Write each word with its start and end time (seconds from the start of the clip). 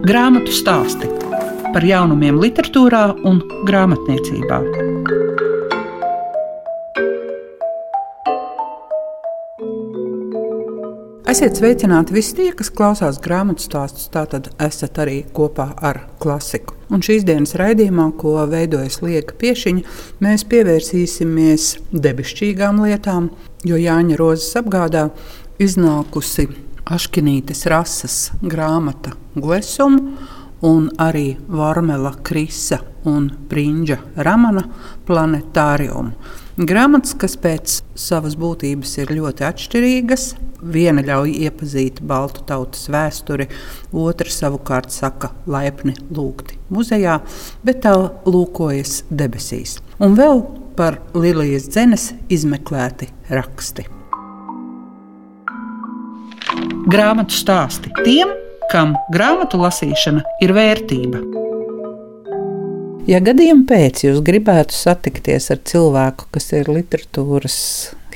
Grāmatu 0.00 0.48
stāsti 0.48 1.08
par 1.74 1.84
jaunumiem, 1.84 2.38
literatūrā 2.40 3.02
un 3.28 3.42
grāmatniecībā. 3.68 4.60
Esiet 11.28 11.60
sveicināti 11.60 12.16
visi 12.16 12.32
tie, 12.38 12.46
kas 12.56 12.72
klausās 12.72 13.20
grāmatu 13.20 13.60
stāstus. 13.66 14.08
Tātad 14.08 14.48
esat 14.56 15.02
arī 15.04 15.18
kopā 15.36 15.68
ar 15.76 16.00
klasiku. 16.22 16.78
Un 16.88 17.04
šīs 17.04 17.28
dienas 17.28 17.52
raidījumā, 17.60 18.08
ko 18.16 18.38
veidojas 18.48 19.02
Lieka 19.04 19.36
Piešiņa, 19.36 19.84
mēs 20.24 20.46
pievērsīsimies 20.48 21.68
debišķīgām 21.92 22.80
lietām, 22.86 23.28
jo 23.68 23.76
Jāņa 23.76 24.16
Rozes 24.18 24.56
apgādā 24.62 25.10
iznākusi 25.60 26.48
Aškinītes 26.90 27.68
rases 27.70 28.14
grāmata 28.42 29.12
Glesum 29.38 29.94
un 30.66 30.88
arī 30.98 31.36
Vormela 31.46 32.10
Krisa 32.26 32.80
un 33.06 33.28
Brīņģa 33.50 33.98
Ramana 34.26 34.64
planetāriumu. 35.06 36.16
Grāmatas, 36.66 37.14
kas 37.14 37.36
pēc 37.38 37.76
savas 37.94 38.34
būtības 38.40 38.96
ir 39.04 39.12
ļoti 39.20 39.46
atšķirīgas, 39.46 40.24
viena 40.66 41.04
ļauj 41.06 41.36
iepazīt 41.46 42.02
baltu 42.02 42.42
tautas 42.48 42.90
vēsturi, 42.90 43.46
otra 43.94 44.34
savukārt 44.34 44.90
saka 44.90 45.30
laipni 45.46 45.94
lūgti 46.10 46.58
muzejā, 46.74 47.20
bet 47.62 47.84
tā 47.86 47.94
lūkojas 48.26 49.04
debesīs. 49.14 49.78
Un 50.02 50.18
vēl 50.18 50.42
par 50.74 50.98
Lilijas 51.14 51.70
dzenes 51.70 52.10
izmeklēti 52.34 53.12
raksti 53.30 53.99
grāmatu 56.88 57.34
stāsti 57.36 57.90
tiem, 58.04 58.30
kam 58.70 58.94
grāmatu 59.12 59.60
lasīšana 59.60 60.22
ir 60.44 60.54
vērtība. 60.56 61.22
Ja 63.10 63.18
gadījumā 63.24 63.66
pēc 63.66 64.04
jūs 64.06 64.20
gribētu 64.22 64.76
satikties 64.76 65.50
ar 65.50 65.60
cilvēku, 65.66 66.28
kas 66.30 66.52
ir 66.54 66.70
literatūras 66.70 67.56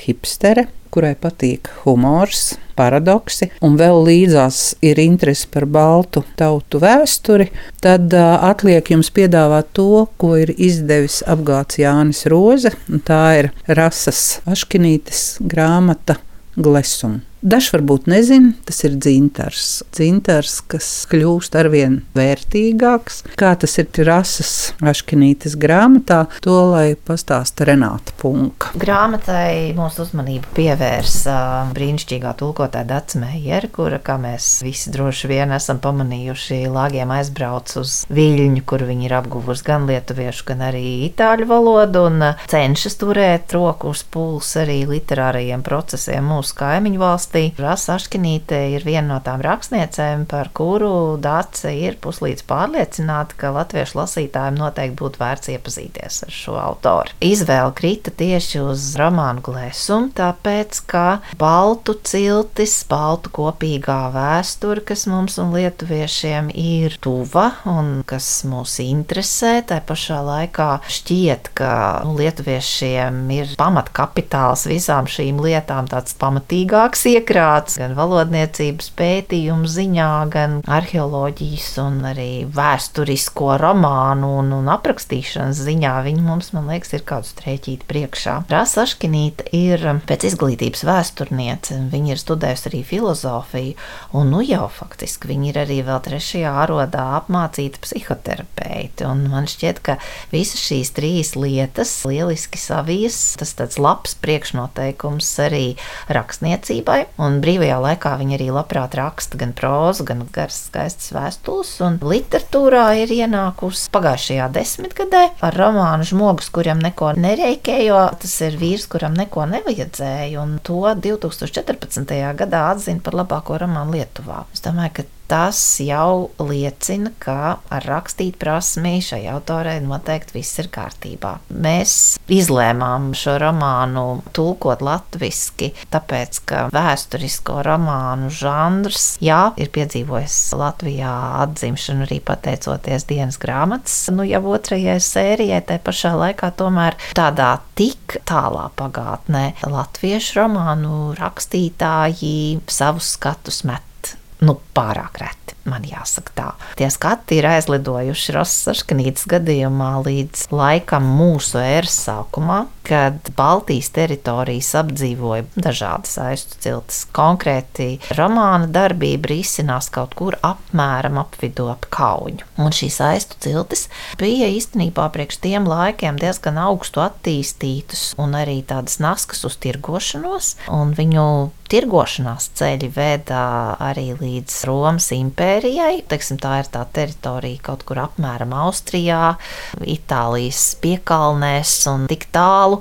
hipstere, 0.05 0.69
kurai 0.95 1.17
patīk 1.19 1.73
humors, 1.83 2.55
paradoksi, 2.79 3.49
un 3.65 3.75
vēl 3.81 4.05
līdzās 4.07 4.77
ir 4.87 5.01
interese 5.03 5.49
par 5.51 5.67
baltu 5.67 6.23
tautu 6.39 6.79
vēsturi, 6.85 7.49
tad 7.83 8.15
atliek 8.15 8.95
jums 8.95 9.11
piedāvāt 9.15 9.75
to, 9.75 10.07
ko 10.21 10.37
ir 10.39 10.55
izdevis 10.55 11.23
apgāds 11.27 11.81
Jānis 11.83 12.25
Roze. 12.31 12.75
Tā 13.09 13.23
ir 13.43 13.53
Rasas 13.67 14.45
Aškinītes 14.47 15.41
grāmata 15.43 16.21
Glesum. 16.55 17.23
Dažs 17.45 17.75
varbūt 17.75 18.07
nezina, 18.09 18.55
tas 18.65 18.79
ir 18.87 18.95
dzintars. 18.97 19.83
Dzintars, 19.93 20.63
kas 20.65 20.87
kļūst 21.11 21.53
arvien 21.61 21.99
vērtīgāks. 22.17 23.19
Kā 23.37 23.51
tas 23.61 23.75
ir 23.83 23.91
rases 24.09 24.73
aškinītes 24.81 25.59
grāmatā, 25.61 26.23
to 26.41 26.55
lai 26.71 26.95
pastāsta 26.97 27.67
Renāta 27.69 28.15
Punka. 28.17 28.71
Grāmatai 28.81 29.75
mūsu 29.77 30.07
uzmanību 30.07 30.55
pievērsa 30.57 31.35
brīnišķīgā 31.77 32.33
tulkotāja 32.41 32.89
Dats 32.95 33.19
Meijer, 33.21 33.69
kura, 33.77 34.01
kā 34.01 34.17
mēs 34.23 34.63
visi 34.65 34.95
droši 34.97 35.29
vien 35.29 35.53
esam 35.53 35.83
pamanījuši, 35.85 36.63
lāgiem 36.73 37.13
aizbrauc 37.13 37.77
uz 37.83 37.99
Viļņu, 38.09 38.65
kur 38.65 38.87
viņi 38.89 39.11
ir 39.11 39.17
apguvusi 39.21 39.69
gan 39.69 39.85
lietuviešu, 39.93 40.49
gan 40.49 40.65
arī 40.71 40.87
itāļu 41.11 41.51
valodu 41.53 42.07
un 42.09 42.27
cenšas 42.49 42.97
turēt 43.05 43.53
roku 43.53 43.93
uz 43.93 44.01
pulsa 44.09 44.65
arī 44.65 44.81
literārajiem 44.89 45.61
procesiem 45.67 46.33
mūsu 46.33 46.57
kaimiņu 46.65 47.05
valstī 47.05 47.34
valstī. 47.35 47.53
Rasa 47.59 47.95
Aškinīte 47.95 48.75
ir 48.75 48.85
viena 48.85 49.15
no 49.15 49.21
tām 49.23 49.43
rakstniecēm, 49.43 50.27
par 50.27 50.51
kuru 50.53 51.19
Dāce 51.19 51.73
ir 51.75 51.97
puslīdz 52.01 52.45
pārliecināta, 52.47 53.35
ka 53.37 53.53
latviešu 53.55 53.99
lasītājiem 53.99 54.59
noteikti 54.59 54.97
būtu 54.99 55.21
vērts 55.21 55.49
iepazīties 55.55 56.25
ar 56.27 56.33
šo 56.33 56.57
autoru. 56.59 57.11
Izvēle 57.21 57.73
krita 57.75 58.11
tieši 58.11 58.61
uz 58.63 58.95
romānu 58.99 59.43
glēsumu, 59.45 60.13
tāpēc, 60.15 60.83
ka 60.87 61.21
baltu 61.39 61.97
ciltis, 62.05 62.85
baltu 62.89 63.31
kopīgā 63.35 64.11
vēsture, 64.15 64.85
kas 64.85 65.07
mums 65.07 65.39
un 65.39 65.55
lietuviešiem 65.55 66.51
ir 66.55 66.99
tuva 67.01 67.51
un 67.67 68.03
kas 68.07 68.45
mūs 68.49 68.79
interesē, 68.85 69.63
tai 69.67 69.81
pašā 69.85 70.21
laikā 70.25 70.69
šķiet, 70.89 71.53
ka 71.57 71.73
nu, 72.05 72.17
lietuviešiem 72.19 73.23
ir 73.35 73.55
pamatkapitāls 73.59 74.67
visām 74.71 75.09
šīm 75.11 75.41
lietām, 75.45 75.89
tāds 75.91 76.17
pamatīgāks 76.19 77.07
iekrāts 77.15 77.79
gan 77.81 77.95
valodniecības 77.97 78.91
pētījumu 78.99 79.69
ziņā, 79.71 80.09
gan 80.33 80.57
arheoloģijas 80.67 81.69
un 81.83 82.01
arī 82.11 82.29
vēsturisko 82.55 83.55
romānu 83.61 84.31
un, 84.41 84.53
un 84.57 84.71
aprakstīšanas 84.73 85.63
ziņā. 85.67 85.95
Viņa 86.07 86.25
mums, 86.25 86.51
man 86.57 86.69
liekas, 86.73 86.95
ir 86.97 87.05
kādu 87.07 87.31
strēķīti 87.31 87.89
priekšā. 87.91 88.37
Rasa 88.51 88.85
Aškinīta 88.85 89.47
ir 89.57 89.85
pēc 90.09 90.27
izglītības 90.31 90.85
vēsturniece. 90.89 91.79
Viņa 91.93 92.15
ir 92.15 92.23
studējusi 92.23 92.71
arī 92.71 92.83
filozofiju, 92.89 93.77
un 94.17 94.33
nu 94.35 94.43
jau 94.45 94.67
faktiski 94.73 95.31
viņa 95.31 95.51
ir 95.51 95.61
arī 95.65 95.81
vēl 95.87 96.03
trešajā 96.09 96.55
arodā 96.65 97.07
apmācīta 97.21 97.83
psihoterapeite. 97.85 99.07
Un 99.09 99.27
man 99.33 99.49
šķiet, 99.51 99.83
ka 99.85 99.99
visas 100.35 100.63
šīs 100.65 100.95
trīs 100.97 101.35
lietas 101.39 101.97
lieliski 102.09 102.61
savijas. 102.61 103.21
Tas 103.41 103.55
tāds 103.59 103.81
labs 103.81 104.17
priekšnoteikums 104.25 105.31
arī 105.47 105.67
rakstniecībai. 106.13 107.04
Un 107.21 107.41
brīvajā 107.45 107.77
laikā 107.83 108.15
viņa 108.21 108.37
arī 108.39 108.49
labprāt 108.55 108.97
raksta 108.99 109.39
gan 109.41 109.55
prózu, 109.57 110.07
gan 110.09 110.25
garas, 110.35 110.65
skaistas 110.69 111.13
vēstules. 111.15 111.73
Un 111.87 111.99
literatūrā 112.03 112.87
ir 113.03 113.15
ienākusi 113.15 113.91
pagājušajā 113.95 114.49
desmitgadē 114.55 115.25
ar 115.45 115.59
romānu 115.59 116.07
Žmogus, 116.09 116.51
kuram 116.55 116.83
neko 116.85 117.15
nereikēja, 117.19 118.07
tas 118.23 118.37
ir 118.47 118.59
vīrs, 118.61 118.89
kuram 118.91 119.17
neko 119.19 119.47
nevajadzēja. 119.55 120.41
Un 120.43 120.59
to 120.65 120.83
2014. 121.07 122.15
gadā 122.39 122.65
atzina 122.73 123.05
par 123.05 123.21
labāko 123.23 123.61
romānu 123.63 123.99
Lietuvā. 123.99 124.45
Es 124.55 124.65
domāju, 124.65 124.99
ka 124.99 125.09
tas 125.31 125.59
jau 125.83 126.31
liecina, 126.43 127.13
ka 127.23 127.59
ar 127.73 127.87
rakstīt 127.89 128.37
prasmi 128.41 128.99
šai 129.05 129.25
autorai 129.33 129.79
noteikti 129.85 130.39
viss 130.39 130.61
ir 130.63 130.69
kārtībā. 130.75 131.37
Mēs 131.49 131.95
izlēmām 132.31 133.13
šo 133.19 133.37
romānu 133.43 134.05
tulkot 134.37 134.83
latviski, 134.85 135.73
tāpēc, 135.93 136.41
ka 136.49 136.65
vēsturisko 136.75 137.61
romānu 137.67 138.31
žanrs, 138.35 139.15
jā, 139.25 139.55
ir 139.61 139.73
piedzīvojis 139.75 140.39
Latvijā 140.59 141.15
atzimšanu 141.45 142.07
arī 142.09 142.21
pateicoties 142.25 143.09
dienas 143.09 143.41
grāmatas, 143.43 143.97
nu 144.15 144.27
jau 144.29 144.43
otrajai 144.55 144.99
sērijai, 145.03 145.63
tai 145.69 145.81
pašā 145.85 146.15
laikā 146.19 146.53
tomēr 146.59 146.99
tādā 147.17 147.57
tik 147.79 148.19
tālā 148.29 148.69
pagātnē 148.79 149.47
latviešu 149.65 150.39
romānu 150.41 151.01
rakstītāji 151.19 152.61
savus 152.71 153.15
skatus 153.17 153.65
met 153.69 153.94
nu, 154.43 154.59
pārāk 154.77 155.21
reti. 155.23 155.57
Man 155.65 155.87
jāsaka 155.89 156.35
tā. 156.37 156.49
Tie 156.77 156.89
skati 156.93 157.39
ir 157.39 157.47
aizlidojuši 157.49 158.35
Rosas 158.37 158.83
gadījumā 159.31 159.95
līdz 160.05 160.49
laikam 160.53 161.07
mūsu 161.17 161.61
ēras 161.63 161.97
sākumā, 162.05 162.65
kad 162.85 163.31
Baltijas 163.37 163.91
teritorijas 163.95 164.71
apdzīvoja 164.79 165.47
dažādas 165.57 166.17
aiztu 166.21 166.61
ciltis. 166.65 167.03
Konkrēti 167.15 167.89
romāna 168.19 168.69
darbība 168.71 169.33
risinās 169.33 169.91
kaut 169.95 170.15
kur 170.19 170.37
apmēram 170.45 171.19
ap 171.23 171.39
vidu 171.41 171.69
ap 171.73 171.89
kauņu. 171.95 172.45
Un 172.61 172.75
šīs 172.75 173.01
aiztu 173.05 173.41
ciltis 173.47 173.89
bija 174.21 174.51
īstenībā 174.53 175.09
priekš 175.15 175.41
tiem 175.45 175.69
laikiem 175.71 176.21
diezgan 176.21 176.61
augstu 176.61 177.03
attīstītas 177.05 178.13
un 178.21 178.37
arī 178.39 178.61
tādas 178.67 179.01
naskas 179.03 179.45
uz 179.49 179.59
tirgošanos, 179.65 180.55
un 180.73 180.95
viņu 180.97 181.29
tirgošanās 181.71 182.51
ceļi 182.59 182.89
veda 182.95 183.43
arī 183.83 184.13
līdz 184.19 184.57
Romas 184.69 185.09
impērijai. 185.17 186.05
Teiksim, 186.11 186.39
tā 186.43 186.61
ir 186.63 186.71
tā 186.73 186.85
teritorija 186.95 187.63
kaut 187.65 187.85
kur 187.89 188.03
apmēram 188.05 188.53
Austrijā, 188.65 189.35
Itālijas 189.81 190.63
piekalnēs 190.83 191.73
un 191.91 192.07
tik 192.11 192.29
tālu 192.35 192.74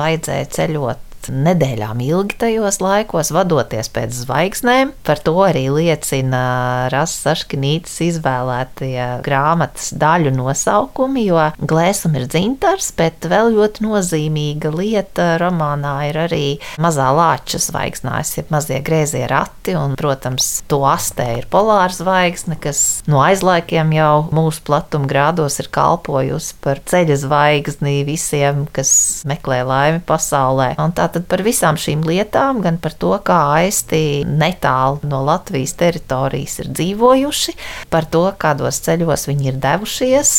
vajadzēja 0.00 0.50
ceļot 0.56 1.09
nedēļām 1.28 2.00
ilgi 2.04 2.38
tajos 2.40 2.80
laikos, 2.80 3.32
vadoties 3.34 3.90
pēc 3.92 4.14
zvaigznēm. 4.22 4.94
Par 5.06 5.20
to 5.20 5.34
arī 5.44 5.66
liecina 5.72 6.88
Rasas 6.92 7.20
Saškinītas 7.26 7.98
izvēlētie 8.06 9.20
grāmatas 9.24 9.90
daļu 10.00 10.32
nosaukumi, 10.34 11.26
jo 11.28 11.42
glēsum 11.60 12.16
ir 12.16 12.26
dzintars, 12.30 12.92
bet 12.96 13.26
vēl 13.28 13.52
ļoti 13.58 13.84
nozīmīga 13.84 14.72
lieta 14.72 15.28
romānā 15.42 15.94
ir 16.08 16.20
arī 16.24 16.44
mazā 16.80 17.10
lāča 17.14 17.60
zvaigznājs, 17.60 18.36
jeb 18.38 18.54
mazie 18.54 18.80
grēzie 18.84 19.26
rati, 19.30 19.76
un, 19.78 19.98
protams, 20.00 20.62
to 20.70 20.80
astē 20.88 21.28
ir 21.42 21.48
polāra 21.52 21.92
zvaigzne, 21.94 22.56
kas 22.62 23.02
no 23.10 23.20
aizlaikiem 23.24 23.92
jau 23.96 24.14
mūsu 24.34 24.64
platuma 24.66 25.10
grādos 25.10 25.60
ir 25.60 25.70
kalpojusi 25.74 26.56
par 26.64 26.80
ceļa 26.90 27.18
zvaigzni 27.24 28.00
visiem, 28.08 28.64
kas 28.72 28.92
meklē 29.28 29.60
laimi 29.66 30.02
pasaulē. 30.06 30.72
Un 30.80 30.94
tā 30.96 31.09
Tātad 31.10 31.24
par 31.26 31.40
visām 31.42 31.74
šīm 31.74 32.04
lietām, 32.06 32.60
gan 32.62 32.76
par 32.78 32.92
to, 32.94 33.08
kā 33.26 33.38
aisti 33.56 34.22
netālu 34.30 35.08
no 35.10 35.24
Latvijas 35.26 35.72
teritorijas 35.80 36.60
ir 36.62 36.68
dzīvojuši, 36.70 37.54
par 37.90 38.06
to, 38.14 38.22
kādos 38.38 38.78
ceļos 38.84 39.26
viņi 39.26 39.50
ir 39.50 39.58
devušies. 39.58 40.30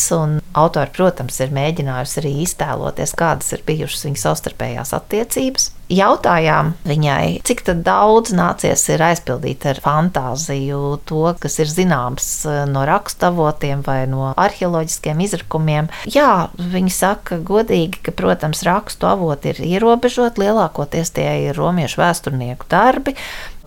Autori, 0.56 0.96
protams, 0.96 1.42
ir 1.44 1.52
mēģinājusi 1.60 2.24
arī 2.24 2.34
iztēloties, 2.46 3.18
kādas 3.20 3.52
ir 3.52 3.68
bijušas 3.68 4.08
viņu 4.08 4.24
savstarpējās 4.24 4.96
attiecības 4.96 5.68
jautājām 5.92 6.74
viņai, 6.88 7.42
cik 7.48 7.64
daudz 7.86 8.34
nācies 8.36 8.84
ir 8.94 9.04
aizpildīt 9.06 9.66
ar 9.70 9.82
fantāziju 9.84 10.98
to, 11.10 11.24
kas 11.42 11.60
ir 11.62 11.72
zināms 11.72 12.30
eh, 12.50 12.64
no 12.70 12.86
raksturavotiem 12.88 13.84
vai 13.86 14.06
no 14.10 14.32
arheoloģiskiem 14.34 15.24
izrakumiem. 15.28 15.92
Jā, 16.10 16.50
viņi 16.58 16.96
saka 16.96 17.40
godīgi, 17.46 18.02
ka, 18.08 18.16
protams, 18.16 18.64
rakstu 18.68 19.10
avoti 19.10 19.54
ir 19.54 19.64
ierobežoti, 19.76 20.46
lielākoties 20.46 21.14
tie 21.16 21.30
ir 21.48 21.58
romiešu 21.58 22.02
vēsturnieku 22.02 22.70
darbi, 22.72 23.16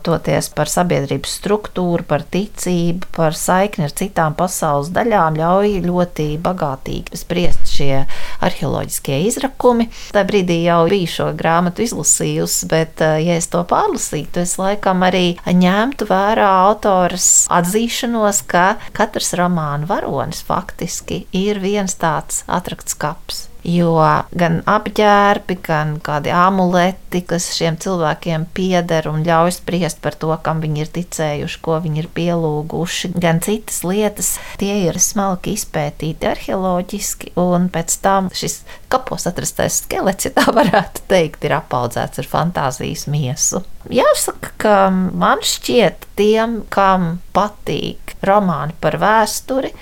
skatoties 0.04 0.50
par 0.52 0.68
sabiedrības 0.68 1.38
struktūru, 1.40 2.04
par 2.04 2.22
ticību, 2.28 3.08
par 3.16 3.32
saikni 3.32 3.86
ar 3.86 3.92
citām 3.96 4.34
pasaules 4.36 4.90
daļām, 4.92 5.38
ļauj 5.40 5.80
ļoti 5.86 6.26
bagātīgi 6.44 7.16
spriest 7.16 7.72
šie 7.72 8.04
arheoloģiskie 8.44 9.22
izrakumi. 9.30 9.88
Tajā 10.12 10.26
brīdī 10.28 10.60
jau 10.66 10.82
biju 10.90 11.08
šo 11.08 11.30
grāmatu 11.38 11.86
izlasījusi, 11.86 12.68
bet, 12.68 13.00
eh, 13.00 13.24
ja 13.24 13.38
es 13.40 13.48
to 13.48 13.64
pārlasītu, 13.64 14.42
es 14.42 14.58
laikam 14.58 15.00
arī 15.00 15.38
ņemtu 15.46 16.04
vērā 16.04 16.50
autoras 16.68 17.48
atzīšanos, 17.48 18.44
ka 18.46 18.76
katrs 18.92 19.32
romāna 19.34 19.86
varonis 19.86 20.42
faktiski 20.44 21.26
ir 21.32 21.60
viens 21.60 21.94
tāds 21.94 22.44
atrakts 22.46 22.94
kaps. 22.94 23.53
Jo 23.64 23.96
gan 24.36 24.58
apģērbi, 24.68 25.56
gan 25.64 25.94
kādi 26.04 26.28
amuleti, 26.36 27.22
kas 27.24 27.46
šiem 27.56 27.78
cilvēkiem 27.80 28.44
pieder 28.52 29.08
un 29.08 29.22
ļauj 29.24 29.54
spriest 29.56 30.02
par 30.04 30.18
to, 30.20 30.28
kam 30.44 30.60
viņi 30.60 30.84
ir 30.84 30.90
ticējuši, 30.92 31.60
ko 31.64 31.78
viņi 31.80 32.02
ir 32.02 32.10
pielūguši, 32.12 33.14
gan 33.16 33.40
citas 33.44 33.80
lietas, 33.88 34.34
tie 34.60 34.74
ir 34.84 35.00
smalki 35.00 35.56
izpētīti 35.56 36.28
arheoloģiski, 36.28 37.32
un 37.40 37.70
pēc 37.72 37.96
tam 38.04 38.28
šis 38.36 38.60
kapos 38.92 39.24
atrastais 39.30 39.80
skelets, 39.80 40.28
ja 40.28 40.34
tā 40.36 40.44
varētu 40.52 41.08
teikt, 41.08 41.48
ir 41.48 41.56
apaudzēts 41.56 42.20
ar 42.20 42.28
fantāzijas 42.28 43.08
miesu. 43.08 43.64
Jāsaka, 43.92 44.52
ka 44.60 44.76
man 44.92 45.40
šķiet, 45.44 46.04
tiem, 46.20 46.62
kam 46.72 47.18
patīk 47.36 48.14
romāni 48.24 48.76
par 48.80 49.00
vēsturi, 49.00 49.72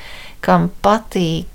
kam 0.42 0.68
patīk 0.84 1.48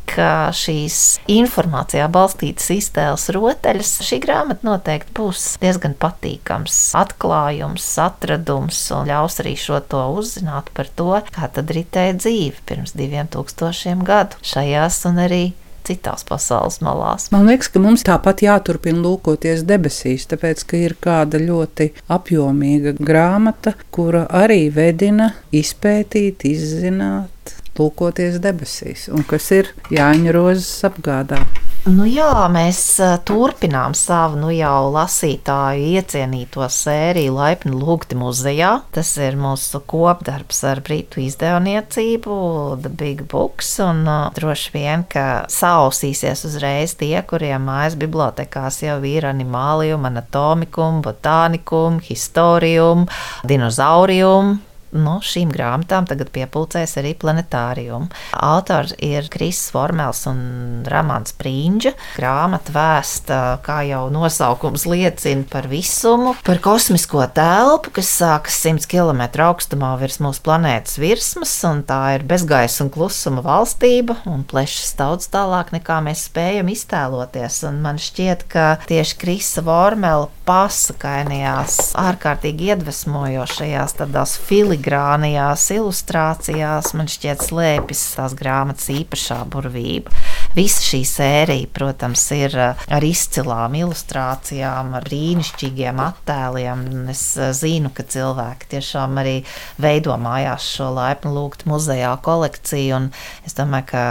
šīs 0.56 1.20
informācijā 1.30 2.08
balstītas 2.10 2.72
iztēles 2.74 3.28
rotaļas, 3.36 3.92
šī 4.08 4.22
grāmata 4.24 4.66
noteikti 4.66 5.14
būs 5.20 5.44
diezgan 5.62 5.94
patīkams 6.00 6.80
atklājums, 6.98 7.86
atradums 8.02 8.80
un 8.96 9.12
ļaus 9.12 9.42
arī 9.44 9.54
šo 9.60 9.82
to 9.92 10.08
uzzināt 10.18 10.72
par 10.78 10.90
to, 10.90 11.12
kā 11.36 11.52
tad 11.54 11.76
ritēja 11.76 12.18
dzīve 12.24 12.66
pirms 12.70 12.96
diviem 12.98 13.30
tūkstošiem 13.34 14.08
gadu 14.08 14.40
šajās 14.48 15.04
un 15.12 15.24
arī 15.28 15.44
citās 15.88 16.26
pasaules 16.28 16.82
malās. 16.84 17.30
Man 17.32 17.48
liekas, 17.48 17.70
ka 17.72 17.82
mums 17.84 18.04
tāpat 18.08 18.44
jāturpina 18.44 19.00
lūkoties 19.04 19.64
debesīs, 19.68 20.28
tāpēc, 20.32 20.64
ka 20.68 20.82
ir 20.82 20.98
kāda 21.04 21.40
ļoti 21.42 21.92
apjomīga 22.12 22.98
grāmata, 23.00 23.78
kura 23.96 24.26
arī 24.44 24.68
vedina 24.74 25.32
izpētīt, 25.56 26.44
izzināt, 26.50 27.56
lūkoties 27.80 28.42
debesīs, 28.44 29.08
un 29.14 29.26
kas 29.28 29.52
ir 29.56 29.74
Jāņa 29.94 30.36
Rozes 30.36 30.86
apgādā. 30.88 31.44
Nu 31.88 32.04
jā, 32.04 32.28
mēs 32.52 32.82
turpinām 33.24 33.94
savu 33.96 34.36
nu 34.42 34.50
jau 34.52 34.90
lasītāju 34.92 35.86
iecienīto 35.96 36.66
sēriju 36.68 37.32
Laipni 37.38 37.72
lūgti 37.72 38.18
muzejā. 38.20 38.74
Tas 38.92 39.14
ir 39.24 39.38
mūsu 39.40 39.80
kopdarbs 39.88 40.60
ar 40.68 40.82
Britu 40.84 41.24
izdevniecību, 41.24 42.36
The 42.84 42.92
Big 42.92 43.24
Books, 43.32 43.72
un 43.86 44.04
uh, 44.04 44.28
droši 44.36 44.76
vien, 44.76 45.08
ka 45.08 45.46
sausīsies 45.48 46.44
uzreiz 46.50 46.98
tie, 47.00 47.16
kuriem 47.24 47.70
mājas 47.70 47.96
bibliotekās 47.96 48.82
jau 48.84 49.00
ir 49.08 49.30
animālijum, 49.32 50.10
anatomikum, 50.12 51.00
botānikum, 51.08 52.02
historium, 52.04 53.08
dinozaurium, 53.48 54.58
no 54.96 55.18
šīm 55.24 55.52
grāmatām 55.54 56.08
tagad 56.08 56.32
piepildīs 56.36 56.96
arī 57.00 57.14
planetāriumu. 57.20 58.08
Autors 58.38 58.94
ir 59.04 59.28
Kristis 59.34 59.72
Formels 59.74 60.24
un 60.30 60.40
Ramāns 60.88 61.36
Prīņģa. 61.38 61.94
Grāmata 62.18 62.74
vēsta, 62.76 63.40
kā 63.66 63.82
jau 63.88 64.06
nosaukums 64.14 64.88
liecina, 64.90 65.46
par 65.52 65.68
visumu, 65.72 66.36
par 66.48 66.62
kosmisko 66.64 67.26
telpu, 67.36 67.94
kas 67.98 68.12
sākas 68.22 68.60
100 68.64 68.88
km 68.92 69.26
augstumā 69.48 69.94
virs 70.02 70.20
mūsu 70.24 70.44
planētas 70.46 70.98
virsmas, 71.02 71.54
un 71.68 71.84
tā 71.88 72.00
ir 72.18 72.26
bezgaisa 72.28 72.86
un 72.86 72.92
klusuma 72.94 73.44
valstība, 73.46 74.20
un 74.30 74.46
plešas 74.48 74.96
daudz 75.00 75.30
tālāk 75.34 75.74
nekā 75.76 76.00
mēs 76.06 76.28
spējam 76.30 76.72
iztēloties. 76.74 77.62
Un 77.70 77.82
man 77.84 78.02
šķiet, 78.02 78.48
ka 78.52 78.68
tieši 78.88 79.20
Krista 79.22 79.66
Formela 79.68 80.30
pasakainajās, 80.48 81.92
ārkārtīgi 82.00 82.72
iedvesmojošajās 82.72 83.98
tādās 84.00 84.38
filigrānās 84.48 84.77
filigrānajās 84.78 85.72
ilustrācijās 85.74 86.94
man 86.94 87.08
šķiet 87.10 87.42
slēpjas 87.48 88.02
tās 88.16 88.34
grāmatas 88.38 88.90
īpašā 88.94 89.40
burvība. 89.50 90.12
Visa 90.56 90.82
šī 90.82 91.02
sērija, 91.06 91.68
protams, 91.74 92.26
ir 92.32 92.54
eh, 92.56 92.76
ar 92.90 93.04
izcilām 93.04 93.74
ilustrācijām, 93.76 94.94
ar 94.98 95.04
brīnišķīgiem 95.08 96.02
attēliem. 96.02 97.10
Es 97.10 97.38
eh, 97.38 97.54
zinu, 97.58 97.90
ka 97.94 98.06
cilvēki 98.06 98.70
tiešām 98.76 99.18
arī 99.18 99.42
veido 99.82 100.16
mājās 100.18 100.68
šo 100.78 100.92
laipnu 100.94 101.34
lūgtu 101.34 101.70
muzejā 101.72 102.14
kolekciju. 102.22 103.02
Es 103.46 103.58
domāju, 103.58 103.90
ka 103.92 104.04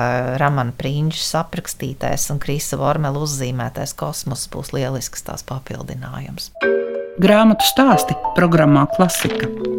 Ramana 0.42 0.74
Prīņģis 0.76 1.30
aprakstītais 1.42 2.28
un 2.34 2.42
Krisa 2.42 2.78
Vormela 2.80 3.22
uzzīmētais 3.22 3.94
kosmos 3.96 4.48
būs 4.50 4.74
lielisks 4.74 5.26
tās 5.26 5.46
papildinājums. 5.46 6.50
Grāmatu 7.22 7.64
stāsti 7.64 8.18
programmā 8.36 8.84
Klasika. 8.92 9.75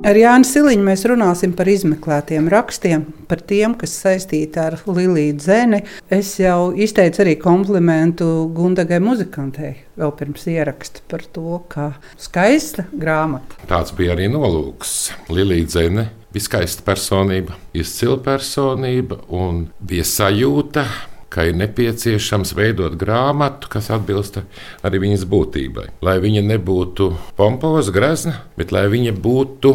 Ar 0.00 0.16
Jānu 0.16 0.46
Siliņu 0.48 0.80
mēs 0.80 1.02
runāsim 1.10 1.50
par 1.52 1.68
izmeklētiem 1.68 2.46
rakstiem, 2.48 3.02
par 3.28 3.42
tiem, 3.44 3.74
kas 3.76 3.92
saistīti 4.00 4.56
ar 4.62 4.78
Liliju 4.86 5.34
Dzeni. 5.36 5.82
Es 6.08 6.30
jau 6.40 6.70
izteicu 6.72 7.20
arī 7.20 7.34
komplimentu 7.40 8.30
Gundagai 8.56 8.96
muzikantei 9.04 9.74
vēl 10.00 10.14
pirms 10.16 10.46
ieraksta 10.48 11.04
par 11.10 11.26
to, 11.36 11.58
ka 11.68 11.90
skaista 12.16 12.86
grāmata. 12.96 13.60
Tāds 13.68 13.92
bija 13.98 14.16
arī 14.16 14.30
nolūks. 14.32 14.96
Lilija 15.28 15.68
Dzene 15.68 16.06
bija 16.32 16.46
skaista 16.48 16.86
personība, 16.86 17.60
izcila 17.76 18.16
personība 18.24 19.20
un 19.28 19.66
bija 19.84 20.08
sajūta 20.08 20.86
ka 21.30 21.46
ir 21.46 21.58
nepieciešams 21.60 22.54
veidot 22.58 22.96
grāmatu, 22.98 23.70
kas 23.70 23.90
atbilst 23.94 24.40
arī 24.86 25.02
viņas 25.06 25.26
būtībai. 25.30 25.86
Lai 26.04 26.18
viņa 26.22 26.42
nebūtu 26.48 27.12
pompoza, 27.38 27.94
grazna, 27.94 28.40
bet 28.58 28.74
lai 28.74 28.88
viņa 28.90 29.14
būtu 29.14 29.74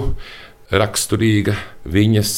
raksturīga 0.76 1.56
viņas 1.88 2.34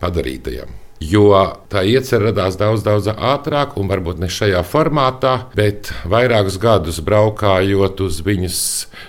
padarītajam. 0.00 0.80
Jo 1.00 1.30
tā 1.72 1.80
iecerē 1.88 2.26
radās 2.28 2.58
daudz, 2.60 2.82
daudz 2.84 3.06
ātrāk, 3.08 3.72
un 3.80 3.88
varbūt 3.88 4.18
ne 4.20 4.28
šajā 4.28 4.60
formātā, 4.68 5.46
bet 5.56 5.88
vairākus 6.04 6.58
gadus 6.60 6.98
braukājot 7.00 8.02
uz 8.04 8.18
viņas 8.26 8.58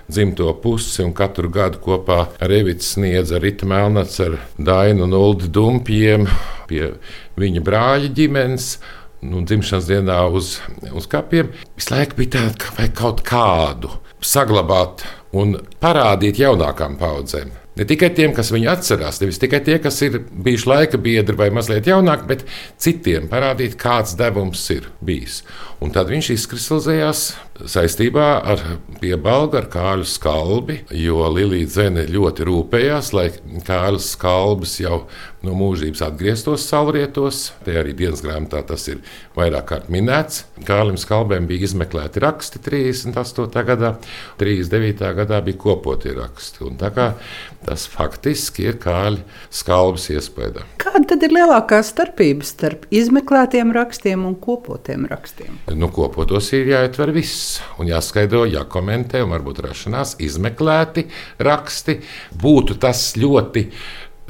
dzimto 0.07 0.53
pusi, 0.63 1.01
un 1.03 1.11
katru 1.11 1.51
gadu 1.51 1.81
kopā 1.83 2.21
ar 2.39 2.53
Evitu 2.55 2.87
sniedza 2.87 3.41
Rīta 3.43 3.67
Melnats 3.67 4.23
ar 4.23 4.39
Dainu 4.55 5.03
un 5.03 5.17
Uldi 5.19 5.51
Dumpiem 5.51 6.29
pie 6.71 6.93
viņa 7.35 7.65
brāļa 7.67 8.15
ģimenes 8.15 8.71
nu, 9.21 9.43
dzimšanas 9.45 9.87
dienā 9.89 10.19
uz, 10.33 10.55
uz 10.93 11.07
kapiem, 11.11 11.51
visu 11.77 11.93
laiku 11.93 12.19
bija 12.19 12.35
tāda, 12.37 12.53
ka 12.61 12.75
vajag 12.77 12.93
kaut 12.97 13.23
kādu 13.27 13.95
saglabāt 14.21 15.05
un 15.37 15.57
parādīt 15.81 16.41
jaunākām 16.41 16.97
paudzēm. 17.01 17.51
Ne 17.79 17.85
tikai 17.87 18.09
tiem, 18.11 18.33
kas 18.35 18.49
viņu 18.51 18.67
atcerās, 18.67 19.21
nevis 19.21 19.39
tikai 19.39 19.61
tie, 19.63 19.77
kas 19.79 20.01
ir 20.03 20.17
bijuši 20.19 20.67
laika 20.67 20.99
biedri 21.01 21.37
vai 21.39 21.47
mazliet 21.55 21.87
jaunāki, 21.87 22.27
bet 22.27 22.43
citiem 22.81 23.29
parādīt, 23.31 23.77
kāds 23.79 24.17
devums 24.19 24.65
ir 24.75 24.89
bijis. 24.99 25.39
Un 25.81 25.89
tad 25.89 26.11
viņš 26.13 26.27
izkristalizējās 26.35 27.21
saistībā 27.69 28.25
ar 28.53 28.61
piebalgu 29.01 29.57
ar 29.57 29.65
kāļu 29.71 30.05
skalbi, 30.05 30.75
jo 30.93 31.25
Lilija 31.33 31.69
Zene 31.73 32.03
ļoti 32.05 32.45
rūpējās, 32.45 33.11
lai 33.17 33.27
kāļu 33.65 34.01
skalbis 34.05 34.75
jau 34.83 35.03
no 35.41 35.55
mūžības 35.57 36.03
atgrieztos 36.05 36.67
saulrietos. 36.69 37.47
Te 37.65 37.73
arī 37.81 37.95
dienas 37.97 38.21
grāmatā 38.21 38.61
tas 38.69 38.85
ir 38.91 39.01
vairāk 39.37 39.71
kārt 39.71 39.89
minēts. 39.93 40.43
Kālim 40.67 40.99
skalbēm 41.01 41.47
bija 41.49 41.65
izmeklēti 41.65 42.21
raksti 42.21 42.61
38. 42.61 43.65
gadā, 43.71 43.95
39. 44.41 45.01
gadā 45.17 45.41
bija 45.45 45.61
kopotie 45.65 46.13
raksti. 46.17 46.61
Un 46.69 46.77
tā 46.81 46.91
kā 46.93 47.11
tas 47.65 47.87
faktiski 47.89 48.67
ir 48.69 48.77
kāļu 48.81 49.21
skalbis 49.53 50.11
iespēja. 50.13 50.65
Kāda 50.81 51.03
tad 51.13 51.25
ir 51.25 51.33
lielākā 51.35 51.81
starpība 51.85 52.45
starp 52.45 52.85
izmeklētiem 52.93 53.73
rakstiem 53.75 54.25
un 54.29 54.37
kopotiem 54.41 55.09
rakstiem? 55.09 55.57
Nu, 55.77 55.87
kopotos 55.93 56.49
ir 56.57 56.71
jāietver 56.71 57.11
viss 57.15 57.59
un 57.79 57.89
jāskaidro, 57.91 58.43
jākomentē, 58.49 59.21
un 59.23 59.33
varbūt 59.35 59.61
rašanās, 59.67 60.15
izmeklēti 60.23 61.05
raksti. 61.43 61.99
Būtu 62.41 62.77
tas 62.81 63.11
ļoti 63.19 63.67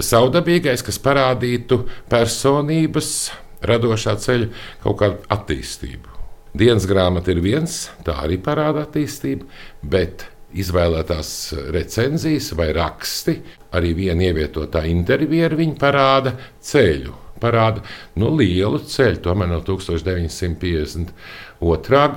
saudabīgais, 0.02 0.84
kas 0.86 1.00
parādītu 1.02 1.84
personības 2.12 3.32
radošā 3.66 4.18
ceļa 4.22 4.52
kaut 4.84 5.00
kādu 5.02 5.26
attīstību. 5.34 6.18
Dienas 6.58 6.86
grāmata 6.90 7.32
ir 7.32 7.40
viens, 7.44 7.86
tā 8.04 8.18
arī 8.26 8.38
parāda 8.44 8.84
attīstību, 8.84 9.48
bet 9.88 10.26
izvēlētās 10.52 11.32
recenzijas 11.72 12.52
vai 12.60 12.72
raksti, 12.76 13.38
arī 13.78 13.94
viena 13.96 14.28
ievietotā 14.28 14.84
intervija 14.90 15.48
ar 15.48 15.56
viņu 15.60 15.78
parāda 15.80 16.36
ceļu. 16.60 17.14
Parāda 17.42 17.82
nu, 18.22 18.28
lielu 18.38 18.80
ceļu, 18.86 19.20
tomēr 19.26 19.48
no 19.52 19.60
1952. 19.66 21.14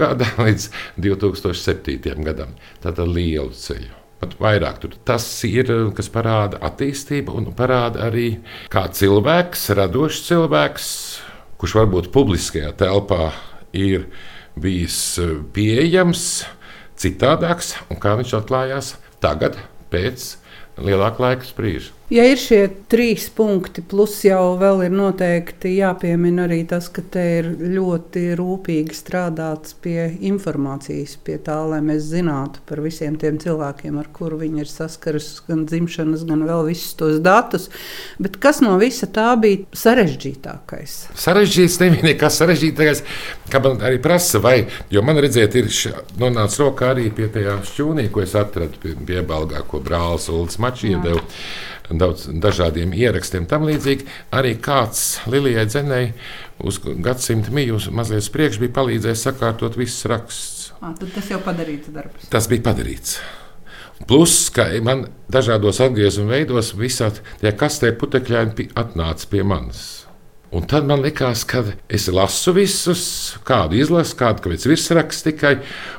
gada 0.00 0.26
līdz 0.47 0.64
2007. 1.00 2.25
gadam. 2.26 2.50
Tātad 2.85 3.09
lielu 3.09 3.52
ceļu. 3.57 3.93
Pat 4.25 4.33
vairāk 4.40 4.76
tur 4.81 4.93
tas 5.04 5.25
ir, 5.45 5.66
kas 5.97 6.09
parāda 6.12 6.57
attīstību 6.64 7.35
un 7.37 7.45
parāda 7.57 8.07
arī, 8.07 8.28
kā 8.73 8.87
cilvēks, 8.88 9.66
radošs 9.76 10.23
cilvēks, 10.31 10.87
kurš 11.61 11.73
varbūt 11.81 12.09
publiskajā 12.14 12.71
telpā 12.78 13.33
ir 13.76 14.07
bijis 14.57 15.19
pieejams, 15.52 16.45
citādāks, 17.00 17.75
un 17.90 17.99
kā 18.00 18.14
viņš 18.21 18.33
atklājās 18.38 18.95
tagad, 19.23 19.59
pēc 19.93 20.37
lielāka 20.78 21.23
laika 21.25 21.45
sprīža. 21.49 21.93
Ja 22.12 22.20
ir 22.28 22.37
šie 22.37 22.66
trīs 22.92 23.30
punkti, 23.32 23.80
plus 23.80 24.18
jau 24.26 24.58
vēl 24.61 24.82
ir 24.84 24.92
noteikti 24.92 25.70
jāpiemina 25.78 26.44
arī 26.44 26.58
tas, 26.68 26.90
ka 26.92 27.00
te 27.00 27.23
ir 27.38 27.49
ļoti 27.62 28.26
rūpīgi 28.37 28.92
strādāts 28.92 29.73
pie 29.80 30.11
informācijas, 30.28 31.14
pie 31.25 31.38
tā, 31.46 31.56
lai 31.64 31.80
mēs 31.84 32.11
zinātu 32.11 32.61
par 32.68 32.84
visiem 32.84 33.16
tiem 33.20 33.40
cilvēkiem, 33.40 33.96
ar 34.02 34.12
kuriem 34.12 34.42
viņi 34.44 34.64
ir 34.66 34.68
saskaras, 34.68 35.30
gan 35.49 35.64
dzimšanas, 35.70 36.26
gan 36.28 36.44
vēl 36.44 36.68
visus 36.68 36.92
tos 37.00 37.23
datus. 37.25 37.70
Bet 38.20 38.37
kas 38.42 38.61
no 38.61 38.76
visa 38.82 39.08
tā 39.08 39.30
bija 39.40 39.64
sarežģītākais? 39.73 41.00
Sarežģīts 41.25 41.80
nebija 41.87 42.11
nekas 42.11 42.37
sarežģītākais, 42.42 43.04
kā 43.49 43.64
man 43.64 43.80
arī 43.80 44.02
prasa, 44.04 44.44
vai, 44.44 44.58
jo 44.92 45.00
man 45.08 45.25
redziet, 45.25 45.56
ir 45.56 45.73
nonācis 46.20 46.61
rokā 46.61 46.92
arī 46.92 47.08
pie 47.16 47.32
tajā 47.32 47.62
šķūnī, 47.73 48.11
ko 48.12 48.28
es 48.28 48.37
atradu 48.37 48.76
pie, 48.82 48.92
pie 49.08 49.25
Balgā, 49.25 49.64
ko 49.64 49.80
brālis 49.80 50.28
Ulas 50.28 50.61
Mačs 50.61 50.84
iedeva 50.84 51.25
daudz 51.91 52.26
dažādiem 52.29 52.95
ierakstiem. 52.97 53.47
Tam 53.50 53.67
līdzīgi 53.69 54.09
arī 54.35 54.55
kāds 54.62 55.21
Lilijai 55.29 55.67
Dzenei 55.69 56.12
uz 56.64 56.81
gadsimta 56.81 57.53
mījus 57.55 57.91
mazliet 57.93 58.31
priekš 58.33 58.61
bija 58.62 58.76
palīdzējis 58.81 59.25
sakārtot 59.29 59.76
visus 59.81 60.09
rakstus. 60.11 60.73
Tas 61.14 61.31
jau 61.33 61.41
padarīts 61.45 61.93
darbs. 61.93 62.29
Tas 62.33 62.49
bija 62.50 62.64
padarīts. 62.71 63.19
Plus, 64.09 64.49
ka 64.53 64.67
man 64.85 65.07
dažādos 65.33 65.79
atgriezuma 65.85 66.35
veidos 66.35 66.73
visā 66.76 67.12
tajā 67.14 67.55
kastē 67.57 67.93
putekļi 67.97 68.71
atnāca 68.75 69.31
pie 69.31 69.45
manis. 69.47 69.85
Un 70.55 70.67
tad 70.71 70.87
man 70.87 71.03
likās, 71.03 71.43
ka 71.50 71.64
es 71.91 72.07
lasu 72.14 72.53
visus, 72.55 73.05
kādu 73.47 73.81
izlasu, 73.81 74.14
kādu 74.21 74.45
pēc 74.45 74.69
virsraksta 74.71 75.33
tikai 75.33 75.55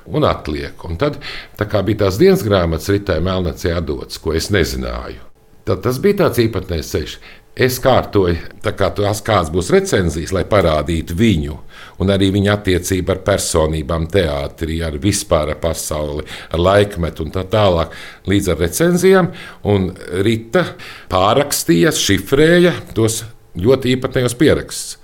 un 0.07 0.23
atlieku. 0.27 0.93
Un 0.93 0.99
tad 1.01 1.19
tā 1.59 1.67
bija 1.83 2.05
tās 2.05 2.19
dienas 2.21 2.45
grāmatas 2.45 2.87
ritē 2.93 3.19
Melnacē 3.23 3.73
atdots, 3.75 4.21
ko 4.23 4.35
es 4.37 4.47
nezināju. 4.55 5.34
Tad 5.65 5.81
tas 5.81 5.97
bija 6.01 6.25
tāds 6.25 6.43
īpatnējs 6.43 6.91
ceļš. 6.93 7.17
Es 7.55 7.77
kārtoju, 7.79 8.35
kā 8.65 8.89
tās 8.97 9.21
kādas 9.23 9.49
būs 9.53 9.69
recenzijas, 9.71 10.33
lai 10.35 10.43
parādītu 10.49 11.15
viņu, 11.15 11.55
un 12.03 12.11
arī 12.11 12.27
viņa 12.35 12.57
attiecību 12.57 13.13
ar 13.13 13.21
personībām, 13.29 14.09
teātrī, 14.11 14.81
ar 14.83 14.97
vispār 14.99 15.53
ar 15.53 15.61
pasauli, 15.63 16.25
ar 16.51 16.59
laikmetu 16.59 17.23
un 17.23 17.31
tā 17.31 17.45
tālāk, 17.47 17.95
līdz 18.27 18.51
ar 18.51 18.61
recenzijām. 18.65 19.31
Un 19.71 19.87
Rita 20.27 20.65
pārrakstīja, 21.13 21.95
šifrēja 21.95 22.75
tos 22.93 23.21
ļoti 23.55 23.95
īpatnējos 23.95 24.35
pierakstus. 24.37 24.97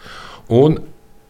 Un, 0.51 0.75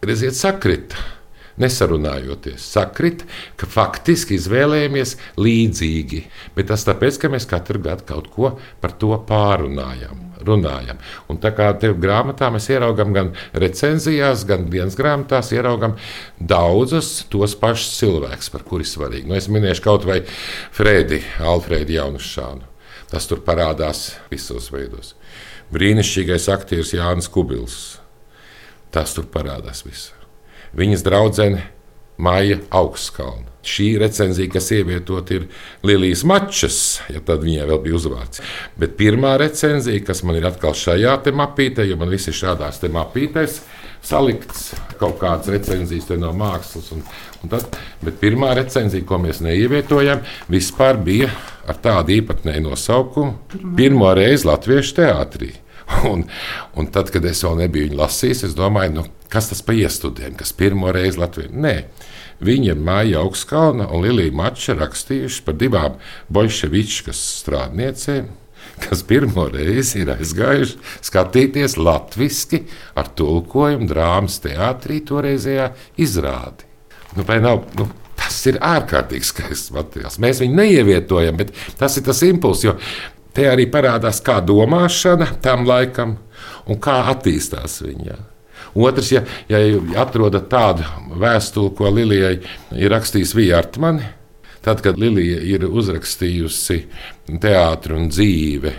redziet, 0.01 0.33
sakrita 0.41 1.20
nesarunājoties, 1.62 2.65
sakrit, 2.74 3.25
ka 3.60 3.70
faktiski 3.70 4.38
izvēlējāmies 4.39 5.15
līdzīgi. 5.41 6.25
Bet 6.58 6.72
tas 6.72 6.86
tāpēc, 6.88 7.20
ka 7.22 7.32
mēs 7.34 7.48
katru 7.50 7.82
gadu 7.84 8.08
kaut 8.08 8.30
ko 8.34 8.56
par 8.84 8.96
to 9.01 9.13
pārunājam. 9.27 10.27
Runājam. 10.41 10.98
Un 11.30 11.38
tā 11.38 11.51
kā 11.53 11.68
te 11.77 11.91
grāmatā 11.94 12.48
mēs 12.50 12.65
ieraugām 12.74 13.12
gan 13.13 13.27
recenzijās, 13.53 14.41
gan 14.50 14.63
dienas 14.74 14.96
grāmatās, 14.98 15.51
ieraugām 15.53 15.94
daudzus 16.39 17.27
tos 17.30 17.53
pašus 17.62 18.00
cilvēkus, 18.00 18.50
par 18.50 18.65
kuriem 18.65 18.89
svarīgi. 18.89 19.30
Nu, 19.30 19.38
es 19.38 19.51
minēšu 19.53 19.86
kaut 19.86 20.08
vai 20.10 20.24
Fredi, 20.74 21.22
Alfrēdu 21.46 21.94
Jaunšānu. 22.00 22.65
Tas 23.12 23.27
tur 23.30 23.44
parādās 23.46 24.15
visos 24.32 24.72
veidos. 24.74 25.13
Brīnišķīgais 25.75 26.50
aktieris 26.56 26.96
Jānis 26.98 27.30
Kubils. 27.30 27.77
Tas 28.91 29.13
tur 29.13 29.30
parādās 29.30 29.86
visur 29.86 30.20
viņas 30.77 31.05
draudzene 31.05 31.63
Maija 32.21 32.59
Augstskalna. 32.69 33.49
Šī 33.61 33.91
recenzija, 34.01 34.49
kas 34.49 34.71
ievietot 34.73 35.29
ir 35.35 35.43
Lilijas 35.85 36.23
mačas, 36.25 36.77
ja 37.13 37.21
tad 37.25 37.43
viņai 37.45 37.67
vēl 37.69 37.81
bija 37.83 37.97
uzvārds. 37.99 38.41
Bet 38.81 38.95
pirmā 38.97 39.35
recenzija, 39.37 40.01
kas 40.05 40.23
man 40.25 40.39
ir 40.39 40.47
atkal 40.49 40.73
šajā 40.77 41.19
mapītē, 41.37 41.85
jo 41.85 41.97
man 42.01 42.09
viss 42.09 42.31
ir 42.31 42.37
šādās 42.39 42.81
mapītēs, 42.81 43.59
salikts 44.01 44.71
kaut 44.97 45.19
kādas 45.21 45.51
recenzijas 45.53 46.09
no 46.17 46.33
mākslas. 46.33 46.89
Un, 46.95 47.05
un 47.43 47.53
tad, 47.53 47.77
bet 48.01 48.17
pirmā 48.21 48.55
recenzija, 48.57 49.05
ko 49.05 49.21
mēs 49.21 49.43
neievietojam, 49.45 50.25
vispār 50.49 50.97
bija 50.97 51.29
ar 51.69 51.77
tādu 51.77 52.17
īpatnēju 52.17 52.65
nosaukumu 52.65 53.75
Pirmo 53.77 54.09
reizi 54.17 54.49
Latviešu 54.49 54.97
teātrī. 55.03 55.53
Un, 56.12 56.24
un 56.77 56.88
tad, 56.93 57.12
kad 57.13 57.25
es 57.27 57.43
vēl 57.45 57.60
nebiju 57.65 57.89
viņu 57.89 58.00
lasījis, 58.00 58.45
es 58.50 58.57
domāju, 58.57 58.93
nu, 58.95 59.05
kas 59.31 59.50
tas 59.51 59.62
par 59.65 59.77
iestudiem, 59.77 60.36
kas 60.39 60.53
pirmo 60.55 60.91
reizi 60.93 61.19
Latvijā. 61.21 61.51
Nē, 61.51 61.75
viņa 62.43 62.75
Māja 62.79 63.21
Augstskalna 63.21 63.89
un 63.91 64.05
Lilija 64.05 64.33
Mača 64.36 64.75
rakstījuši 64.79 65.43
par 65.45 65.57
divām 65.60 65.98
bolševičkas 66.33 67.21
strādniecēm, 67.41 68.29
kas 68.81 69.03
pirmo 69.07 69.48
reizi 69.51 70.01
ir 70.03 70.13
aizgājuši 70.15 70.79
skatīties 71.05 71.77
latviešu 71.77 72.63
ar 72.98 73.12
tulkojumu 73.17 73.89
drāmas 73.89 74.39
teātrī 74.43 75.01
toreizējā 75.07 75.71
izrādi. 76.01 76.69
Nu, 77.17 77.25
nav, 77.43 77.65
nu, 77.77 77.89
tas 78.17 78.38
ir 78.48 78.60
ārkārtīgi 78.63 79.27
skaists 79.27 79.74
materiāls. 79.75 80.19
Mēs 80.21 80.39
viņu 80.43 80.55
neievietojam, 80.62 81.39
bet 81.41 81.51
tas 81.79 81.98
ir 82.00 82.05
tas 82.07 82.21
impulss. 82.27 82.67
Te 83.31 83.47
arī 83.47 83.67
parādās, 83.71 84.19
kā 84.23 84.41
domāšana 84.43 85.29
tam 85.43 85.63
laikam 85.67 86.17
un 86.67 86.79
kā 86.83 86.97
attīstās 87.13 87.79
viņa. 87.85 88.17
Otrs, 88.75 89.11
ja, 89.11 89.23
ja 89.51 89.59
atrodat 90.00 90.47
tādu 90.51 90.85
vēstuli, 91.19 91.73
ko 91.75 91.91
Lilijai 91.91 92.38
ir 92.75 92.91
rakstījis 92.91 93.33
Vijārtmani, 93.35 94.05
tad, 94.63 94.83
kad 94.83 95.00
Lilija 95.00 95.41
ir 95.47 95.65
uzrakstījusi 95.67 96.79
teātru 97.43 98.00
un 98.00 98.07
dzīvi, 98.11 98.75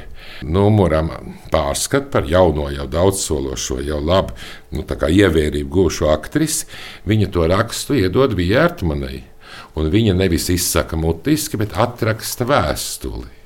numuram 0.49 1.11
pārskatu 1.53 2.13
par 2.13 2.29
jauno, 2.29 2.69
jau 2.73 2.87
daudzsološo, 2.93 3.81
jau 3.85 4.01
labu 4.05 4.37
nu, 4.77 4.85
ievērību 4.85 5.77
gūšu 5.77 6.09
aktrisi, 6.13 6.69
viņa 7.09 7.29
to 7.33 7.49
rakstu 7.53 8.01
iedod 8.01 8.37
Vijārtmanai. 8.37 9.29
Un 9.77 9.89
viņa 9.93 10.13
nevis 10.17 10.51
izsaka 10.53 10.97
mutiski, 11.01 11.57
bet 11.61 11.77
atraksta 11.81 12.45
vēstuli 12.49 13.42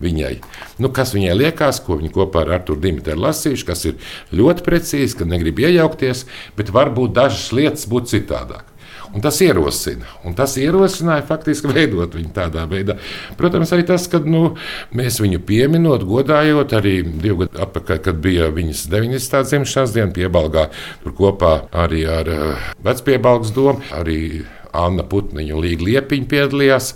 viņai. 0.00 0.34
Nu, 0.80 0.90
kas 0.94 1.14
viņai 1.16 1.36
liekas, 1.36 1.82
ko 1.84 1.98
viņa 2.00 2.12
kopā 2.14 2.44
ar 2.46 2.58
Arthuru 2.58 2.80
Dimitru 2.82 3.18
lasījuši, 3.20 3.68
kas 3.68 3.86
ir 3.88 4.12
ļoti 4.32 4.66
precīzi, 4.66 5.18
ka 5.18 5.28
negrib 5.28 5.60
iejaukties, 5.62 6.26
bet 6.56 6.72
varbūt 6.74 7.16
dažas 7.16 7.50
lietas 7.56 7.88
būtu 7.90 8.16
citādāk. 8.16 8.68
Un 9.12 9.20
tas 9.20 9.36
ierosina. 9.44 10.06
Un 10.24 10.32
tas 10.36 10.54
ierosināja 10.56 11.24
faktiski 11.28 11.68
veidot 11.76 12.14
viņu 12.16 12.32
tādā 12.32 12.64
veidā. 12.68 12.96
Protams, 13.36 13.72
arī 13.76 13.84
tas, 13.90 14.06
ka 14.08 14.22
nu, 14.24 14.54
mēs 14.96 15.20
viņu 15.20 15.42
pieminot, 15.48 16.06
godājot, 16.08 16.72
arī 16.78 16.94
divu 17.04 17.44
gadu 17.44 17.60
atpakaļ, 17.66 18.00
kad 18.06 18.22
bija 18.24 18.48
viņas 18.54 18.86
90. 18.92 19.44
dzimšanas 19.50 19.92
diena, 19.96 20.14
piebalgā 20.16 20.70
tur 21.04 21.16
kopā 21.18 21.54
arī 21.84 22.06
ar 22.08 22.32
uh, 22.32 22.72
vecpiebalgs 22.86 23.52
domu. 23.56 23.84
Arī 23.92 24.46
Anna 24.72 25.04
Putniņa 25.04 25.52
un 25.52 25.60
Līga 25.66 25.84
Liepiņa 25.90 26.28
piedalījās. 26.30 26.94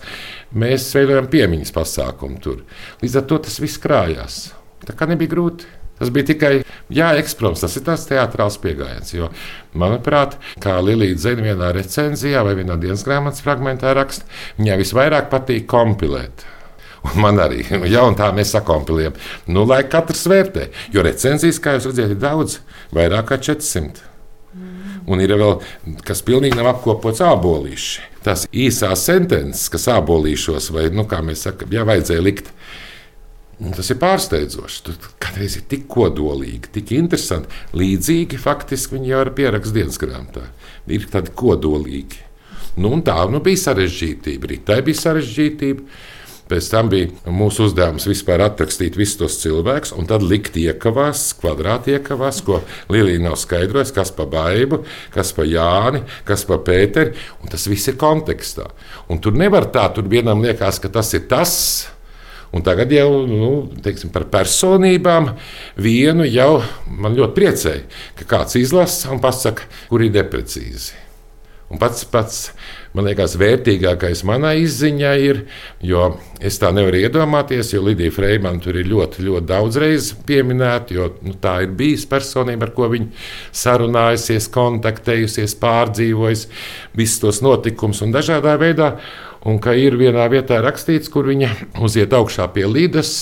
Mēs 0.54 0.86
veidojam 0.94 1.26
piemiņas 1.30 1.74
pasākumu 1.74 2.38
tur. 2.42 2.62
Līdz 3.02 3.18
ar 3.18 3.26
to 3.30 3.40
tas 3.48 3.58
viss 3.62 3.80
krājās. 3.82 4.38
Tā 4.86 4.94
kā 4.94 5.08
nebija 5.10 5.32
grūti. 5.34 5.66
Tas 5.96 6.10
bija 6.12 6.28
tikai 6.28 6.50
jāekspromts, 6.92 7.62
tas 7.64 7.76
ir 7.78 7.84
tāds 7.86 8.04
teātris 8.08 8.58
pieejams. 8.60 9.14
Jo, 9.16 9.30
manuprāt, 9.80 10.36
kā 10.60 10.74
Lilija 10.84 11.16
Zena 11.22 11.46
vienā 11.46 11.70
recenzijā 11.72 12.42
vai 12.44 12.52
vienā 12.58 12.76
dienas 12.80 13.04
grāmatas 13.06 13.40
fragmentā 13.44 13.94
raksta, 13.96 14.28
viņai 14.60 14.76
visvairāk 14.82 15.30
patīk 15.32 15.64
kompilēt. 15.72 16.44
Un 17.06 17.22
man 17.22 17.40
arī, 17.40 17.62
ja 17.94 18.04
tā 18.18 18.28
mēs 18.36 18.52
sakompilējam, 18.52 19.16
nu, 19.48 19.64
lai 19.64 19.86
katrs 19.88 20.26
vērtē. 20.28 20.68
Jo 20.92 21.06
recenzijas, 21.06 21.62
kā 21.64 21.78
jūs 21.78 21.88
redzat, 21.88 22.12
ir 22.12 22.20
daudz, 22.20 22.60
vairāk 22.92 23.32
kā 23.32 23.40
400. 23.48 24.15
Un 25.06 25.22
ir 25.22 25.36
vēl 25.38 25.60
kas 26.06 26.24
pilnīgi 26.26 26.58
nav 26.58 26.72
apkopots 26.72 27.22
ābolīši. 27.22 28.06
Tās 28.26 28.46
īsās 28.50 29.04
sentences, 29.06 29.68
kas 29.70 29.86
ābolīšos, 29.94 30.72
vai, 30.74 30.88
nu, 30.94 31.06
kā 31.06 31.20
mēs 31.22 31.44
sakām, 31.46 31.70
jā, 31.74 31.84
vajadzēja 31.86 32.24
likt. 32.26 32.50
Un 33.62 33.72
tas 33.72 33.88
ir 33.88 34.00
pārsteidzoši. 34.02 34.82
Tur 34.84 35.12
kādreiz 35.22 35.56
ir 35.56 35.64
tik 35.70 35.86
kodolīgi, 35.92 36.72
tik 36.74 36.92
interesanti. 36.98 37.54
Līdzīgi 37.78 38.40
faktiski 38.40 38.98
viņi 38.98 39.12
jau 39.14 39.22
ir 39.24 39.32
pierakstījis 39.38 39.76
dienas 39.78 40.00
grāmatā. 40.02 40.44
Ir 40.92 41.06
tādi 41.12 41.32
kodolīgi. 41.38 42.20
Nu, 42.76 42.90
tā 43.06 43.16
nu, 43.32 43.40
bija 43.44 43.62
sarežģītība. 43.62 44.58
Tā 44.68 44.82
bija 44.84 45.00
sarežģītība. 45.00 45.86
Pēc 46.46 46.68
tam 46.70 46.90
bija 46.92 47.32
mūsu 47.34 47.64
uzdevums 47.66 48.04
vispār 48.06 48.44
atrakstīt 48.44 48.94
visus 48.98 49.18
tos 49.18 49.38
cilvēkus, 49.40 49.90
un 49.98 50.06
tad 50.06 50.22
likt 50.22 50.54
iekavās, 50.60 51.32
kvadrāti 51.40 51.96
iekavās, 51.96 52.38
ko 52.46 52.60
Līja 52.92 53.18
nav 53.24 53.34
skaidrojusi, 53.40 53.94
kas 53.96 54.12
pa 54.14 54.28
baidu, 54.30 54.84
kas 55.14 55.32
pa 55.34 55.46
Jāni, 55.48 56.04
kas 56.28 56.46
pa 56.46 56.60
Pēteri. 56.62 57.16
Tas 57.50 57.66
viss 57.70 57.90
ir 57.90 57.98
kontekstā. 57.98 58.68
Un 59.10 59.18
tur 59.22 59.34
nevar 59.34 59.66
tā, 59.74 59.88
tur 59.94 60.06
vienam 60.10 60.44
liekas, 60.44 60.78
ka 60.82 60.90
tas 60.92 61.10
ir 61.18 61.26
tas. 61.30 61.56
Un 62.54 62.62
tagad 62.62 62.94
jau 62.94 63.08
nu, 63.26 63.50
teiksim, 63.82 64.12
par 64.14 64.28
personībām 64.30 65.32
vienu 65.82 66.28
jau 66.30 66.60
man 66.86 67.18
ļoti 67.18 67.34
priecēja, 67.36 67.82
ka 68.20 68.28
kāds 68.36 68.54
izlasa 68.60 69.10
un 69.10 69.18
pasaka, 69.24 69.66
kur 69.90 70.06
ir 70.06 70.14
deprecīzi. 70.14 70.94
Un 71.66 71.82
pats, 71.82 72.04
pats 72.06 72.44
man 72.96 73.06
liekas, 73.10 73.36
vērtīgākais 73.40 74.22
manai 74.28 74.54
izziņai 74.62 75.16
ir, 75.20 75.42
jo 75.84 76.06
es 76.40 76.56
tā 76.62 76.70
nevaru 76.74 77.02
iedomāties, 77.04 77.74
jo 77.74 77.82
Lidija 77.84 78.14
Freimana 78.14 78.62
tur 78.62 78.78
ir 78.80 78.88
ļoti, 78.88 79.24
ļoti 79.26 79.48
daudz 79.50 79.78
reizes 79.82 80.14
pieminēta, 80.28 80.96
jo 80.96 81.10
nu, 81.26 81.36
tā 81.42 81.58
ir 81.66 81.74
bijusi 81.76 82.08
personība, 82.10 82.68
ar 82.68 82.74
ko 82.76 82.88
viņa 82.92 83.10
sarunājusies, 83.62 84.48
kontaktējusies, 84.54 85.56
pārdzīvojusi 85.60 86.50
visus 86.96 87.22
tos 87.22 87.42
notikumus 87.44 88.02
un 88.06 88.16
dažādā 88.16 88.56
veidā. 88.60 88.96
Un 89.46 89.60
ka 89.62 89.76
ir 89.78 89.94
vienā 89.94 90.24
vietā 90.32 90.58
rakstīts, 90.64 91.10
kur 91.12 91.28
viņa 91.28 91.52
uziet 91.86 92.14
augšā 92.16 92.48
pie 92.54 92.64
Līdas, 92.66 93.12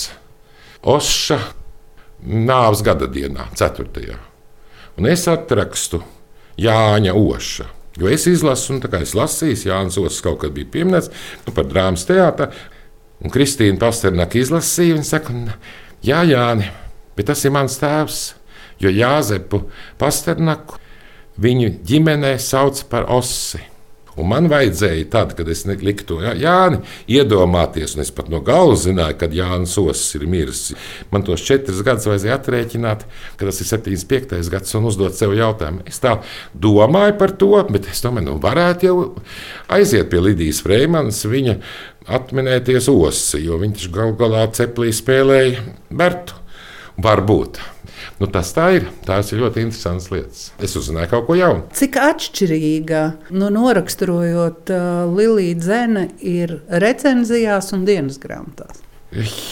Oša 0.85 1.39
nāves 2.25 2.81
gada 2.85 3.09
dienā, 3.09 3.51
4. 3.57 4.17
Un 5.01 5.09
es 5.11 5.25
atrakstu 5.29 6.01
Jāņa 6.61 7.15
Oša. 7.19 7.67
Jo 8.01 8.11
es 8.11 8.27
izlasu, 8.27 8.73
un 8.75 8.81
tā 8.83 8.91
kā 8.91 9.01
es 9.05 9.15
lasīju, 9.15 9.59
Jānis 9.69 9.99
Osakas 10.01 10.23
kaut 10.25 10.41
kad 10.43 10.55
bija 10.55 10.71
pieminēts 10.73 11.11
nu, 11.47 11.55
par 11.55 11.69
drāmas 11.71 12.07
teātru, 12.09 12.49
un 13.23 13.33
Kristīna 13.35 13.79
Pasternaka 13.79 14.41
izlasīja, 14.41 14.97
un 14.99 15.07
saka, 15.07 15.35
jā, 16.03 16.25
Jāni, 16.27 16.67
bet 17.15 17.31
tas 17.31 17.45
ir 17.47 17.55
mans 17.55 17.79
tēvs, 17.79 18.25
jo 18.83 18.91
Jāzepu 18.91 19.63
Pasternaku 20.01 20.81
viņu 21.41 21.71
ģimenē 21.87 22.35
sauc 22.43 22.83
par 22.91 23.07
osi. 23.15 23.63
Un 24.21 24.29
man 24.31 24.47
vajadzēja, 24.51 25.07
tad, 25.11 25.33
kad 25.39 25.49
es 25.51 25.65
liku 25.67 26.07
to 26.07 26.19
Jāni, 26.23 26.81
iedomāties, 27.11 27.97
un 27.97 28.05
es 28.05 28.13
pat 28.15 28.29
no 28.31 28.41
galvas 28.45 28.85
zināju, 28.87 29.19
kad 29.21 29.35
Jānis 29.35 29.75
Osakas 29.81 30.15
ir 30.19 30.27
miris. 30.31 30.63
Man 31.11 31.27
tos 31.27 31.43
četrus 31.45 31.83
gadus 31.87 32.07
vajadzēja 32.11 32.39
aprēķināt, 32.39 33.05
ka 33.39 33.49
tas 33.49 33.59
ir 33.63 33.71
75. 33.73 34.39
gads, 34.53 34.77
un 34.79 34.87
uzdot 34.91 35.19
sev 35.19 35.35
jautājumu. 35.35 35.83
Es 35.91 35.99
tā 36.03 36.19
domāju 36.55 37.19
par 37.19 37.35
to, 37.41 37.53
bet 37.71 37.91
es 37.91 38.05
domāju, 38.05 38.29
nu, 38.31 38.39
varētu 38.43 38.91
jau 38.91 38.97
aiziet 39.75 40.11
pie 40.13 40.23
Lidijas 40.23 40.63
Freimanas, 40.65 41.25
viņa 41.27 41.59
atminēties 42.15 42.91
osi, 42.93 43.43
jo 43.49 43.59
viņš 43.63 43.91
gal 43.95 44.15
galā 44.21 44.47
ceplī 44.55 44.95
spēlēja 44.95 45.65
Bertu. 45.91 46.43
Varbūt. 47.03 47.74
Nu, 48.21 48.29
tas 48.31 48.53
tā 48.55 48.69
ir. 48.77 48.89
Tās 49.07 49.33
ir 49.33 49.43
ļoti 49.43 49.65
interesantas 49.65 50.11
lietas. 50.13 50.47
Es 50.63 50.77
uzzināju 50.79 51.11
kaut 51.11 51.27
ko 51.27 51.39
jaunu. 51.39 51.67
Cik 51.75 51.99
atšķirīga 51.99 53.03
nu, 53.35 53.51
noraksturojot 53.55 54.71
uh, 54.71 54.89
Lilija 55.11 55.61
Zene 55.65 56.09
ir 56.23 56.61
recenzijās 56.85 57.73
un 57.75 57.87
dienas 57.89 58.21
grāmatās? 58.23 58.85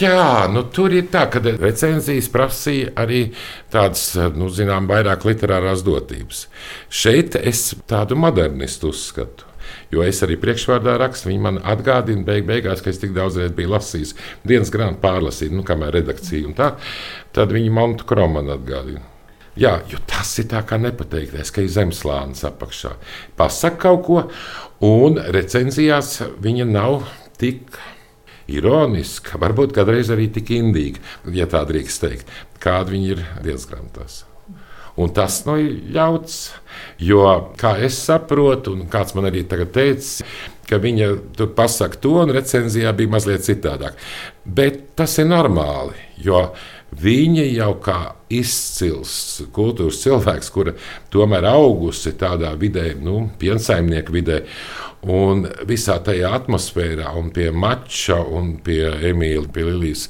Jā, 0.01 0.49
nu, 0.51 0.65
tur 0.75 0.91
ir 0.91 1.07
tā, 1.13 1.29
ka 1.31 1.39
recenzijas 1.45 2.27
prasīja 2.35 2.91
arī 2.99 3.29
tādas, 3.71 4.09
nu, 4.35 4.49
zinām, 4.51 4.89
vairāk 4.91 5.23
literārās 5.29 5.85
dotības. 5.87 6.49
Šeit 6.91 7.39
es 7.39 7.69
tādu 7.91 8.19
modernistu 8.19 8.91
uzskatu. 8.91 9.47
Jo 9.93 10.05
es 10.07 10.23
arī 10.25 10.39
priekšvārdā 10.41 10.97
rakstu, 11.01 11.31
viņi 11.31 11.43
man 11.43 11.61
atgādina, 11.63 12.25
beig, 12.27 12.47
beigās, 12.49 12.83
ka 12.83 12.93
es 12.93 13.01
tik 13.03 13.15
daudz 13.17 13.39
biju 13.57 13.75
lasījis 13.75 14.15
dienas 14.49 14.73
grāmatu 14.73 15.03
pārlasīt, 15.05 15.55
nu, 15.55 15.65
kamēr 15.67 15.95
redakcija 16.01 16.49
un 16.49 16.57
tā. 16.59 16.75
Tad 17.37 17.55
viņi 17.55 17.73
Montu 17.75 18.09
Kromanu 18.09 18.57
atgādina. 18.57 19.05
Jā, 19.59 19.83
jo 19.91 19.99
tas 20.09 20.31
ir 20.41 20.49
tā 20.49 20.63
kā 20.65 20.79
nepateiktais, 20.81 21.53
ka 21.53 21.61
ir 21.61 21.73
zemeslānis 21.73 22.41
apakšā. 22.49 22.95
Pasaka 23.37 23.83
kaut 23.85 24.05
ko, 24.07 24.23
un 24.89 25.21
recenzijās 25.37 26.23
viņa 26.41 26.69
nav 26.71 27.03
tik 27.41 27.77
ironiska, 28.49 29.37
varbūt 29.43 29.77
kādreiz 29.77 30.11
arī 30.13 30.31
tik 30.33 30.55
indīga, 30.57 31.05
ja 31.37 31.49
tā 31.51 31.67
drīkst 31.69 32.05
teikt, 32.05 32.37
kāda 32.65 32.97
viņa 32.97 33.17
ir 33.17 33.25
dienas 33.45 33.69
grāmatās. 33.69 34.23
Un 35.01 35.13
tas 35.17 35.39
nu, 35.47 35.57
ir 35.57 35.79
ļauts, 35.95 36.35
jo, 37.01 37.25
kā 37.61 37.77
es 37.81 37.97
saprotu, 37.97 38.75
un 38.77 38.91
kāds 38.93 39.17
man 39.17 39.31
arī 39.31 39.47
tagad 39.49 39.73
teica, 39.73 40.27
ka 40.69 40.79
viņa 40.81 41.09
tur 41.37 41.53
pasakā 41.57 42.01
to, 42.03 42.13
un 42.23 42.33
recenzijā 42.37 42.93
bija 42.97 43.13
mazliet 43.15 43.47
citādāk. 43.47 43.97
Bet 44.45 44.93
tas 44.99 45.17
ir 45.21 45.31
normāli, 45.31 45.97
jo 46.21 46.45
viņa 47.01 47.47
jau 47.55 47.73
kā 47.85 47.99
izcils 48.33 49.15
kultūras 49.55 50.03
cilvēks, 50.05 50.53
kura 50.53 50.77
tomēr 51.13 51.49
augusi 51.55 52.13
tādā 52.21 52.53
vidē, 52.61 52.91
nu, 53.01 53.31
piensaimnieku 53.41 54.13
vidē, 54.13 54.43
Un 55.03 55.49
visā 55.67 55.97
tajā 55.99 56.29
atmosfērā, 56.37 57.09
un 57.19 57.33
pie 57.35 57.49
mača, 57.51 58.21
un 58.23 58.53
pie 58.63 58.85
Emīļa, 59.09 59.49
pie 59.51 59.65
Lilijas 59.67 60.05